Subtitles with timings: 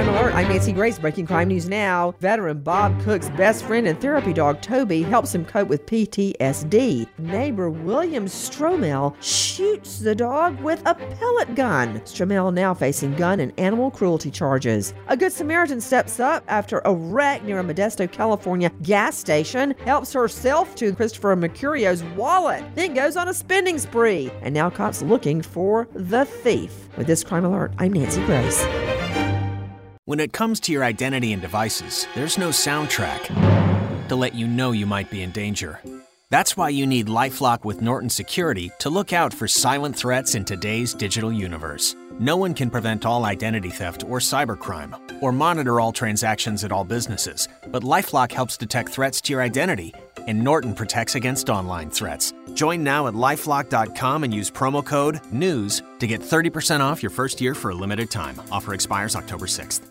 [0.00, 0.34] Crime Alert.
[0.34, 0.98] I'm Nancy Grace.
[0.98, 2.14] Breaking crime news now.
[2.20, 7.06] Veteran Bob Cook's best friend and therapy dog Toby helps him cope with PTSD.
[7.18, 12.00] Neighbor William Stromel shoots the dog with a pellet gun.
[12.06, 14.94] Stromel now facing gun and animal cruelty charges.
[15.08, 20.14] A Good Samaritan steps up after a wreck near a Modesto, California gas station, helps
[20.14, 24.30] herself to Christopher Mercurio's wallet, then goes on a spending spree.
[24.40, 26.88] And now cops looking for the thief.
[26.96, 28.66] With this crime alert, I'm Nancy Grace.
[30.10, 34.72] When it comes to your identity and devices, there's no soundtrack to let you know
[34.72, 35.78] you might be in danger.
[36.30, 40.44] That's why you need Lifelock with Norton Security to look out for silent threats in
[40.44, 41.94] today's digital universe.
[42.18, 46.82] No one can prevent all identity theft or cybercrime, or monitor all transactions at all
[46.82, 49.94] businesses, but Lifelock helps detect threats to your identity,
[50.26, 52.32] and Norton protects against online threats.
[52.54, 57.40] Join now at lifelock.com and use promo code NEWS to get 30% off your first
[57.40, 58.42] year for a limited time.
[58.50, 59.82] Offer expires October 6th.